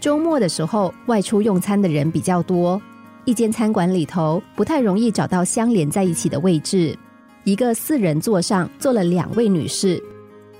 [0.00, 2.80] 周末的时候外出用餐的人比较多，
[3.26, 6.98] 一间餐馆里头不太容易找到相连在一起的位置。
[7.44, 10.02] 一个四人座上坐了两位女士。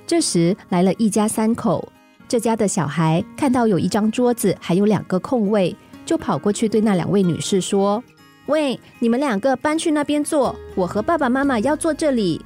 [0.07, 1.91] 这时来了一家三口，
[2.29, 8.03] 这家的小孩看到有一张桌子还有两个空位，就跑过去对那两位女士说
[8.45, 12.45] ：“喂，你们两个搬去那边坐，我和爸爸妈妈要坐这里。”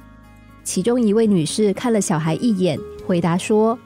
[0.63, 3.77] 其中一位女士看了小孩一眼，回答说：“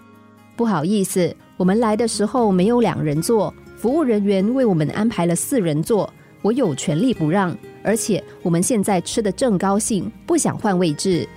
[0.55, 6.09] 不好意思，我们来的时候没有两人座，服务人员为我们安排了四人座，
[6.41, 7.53] 我有权利不让。
[7.83, 11.27] 而且我们现在吃的正高兴，不想换位置。”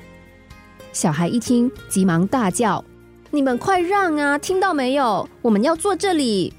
[0.93, 2.85] 小孩一听，急忙大叫
[3.33, 4.39] ：“你们快让啊！
[4.39, 5.29] 听到没有？
[5.43, 6.55] 我们要坐这里。”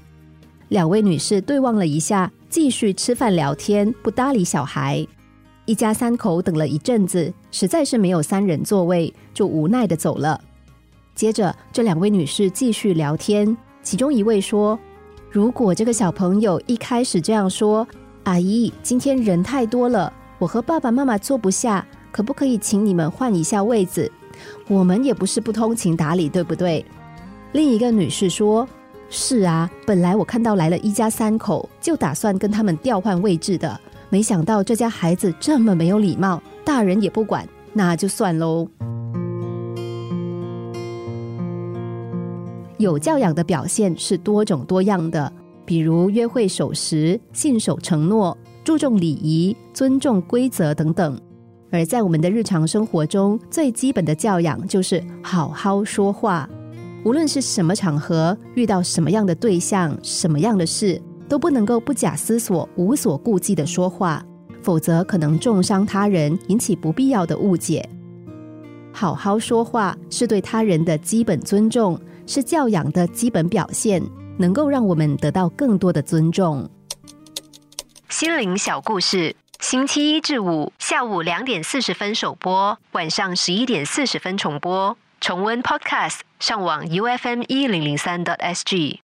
[0.68, 5.06] 两位女士对望了一下，继续吃饭聊天，不搭理小孩。
[5.64, 10.38] 一家三口等了一阵子，实在是没有三人座位，就无奈的走了。
[11.14, 14.78] 接着，这两位女士继续聊天，其中一位说
[15.30, 17.86] ：“如果这个小朋友一开始这样说，
[18.24, 24.10] 阿姨，今天人太多了，我和爸爸妈妈坐不下，可不可以请你们换一下位子？
[24.66, 26.84] 我们也不是不通情达理，对不对？”
[27.52, 28.66] 另一个女士说
[29.08, 38.68] ：“是啊，本来我看到来了一家三口，就打算跟他们调换位置的。”没想到这家孩子这么没有礼貌，大人也不管，那就算喽。
[42.78, 45.32] 有教养的表现是多种多样的，
[45.64, 51.20] 比如约会守时、信守承诺、注重礼仪、尊重规则等等。
[51.70, 56.48] 而在我们的日常生活中，最基本的教养就是好好说话。
[57.04, 61.00] 无论是什么场合，遇到什么样的对象、什么样的事。
[61.26, 64.22] 都不能够不假思索、无所顾忌的说话，
[64.60, 67.88] 否则可能重伤他人，引起不必要的误解。
[68.92, 74.02] 好好说话是对他人的基本尊重，是教养的基本表现，
[74.38, 76.68] 能够让我们得到更多的尊重。
[78.08, 84.96] 心灵小故事，星期一至五下午两点四十分首播，晚上十一点四十分重播。
[85.20, 89.03] 重温 Podcast，上网 U F M 一零零三 t S G。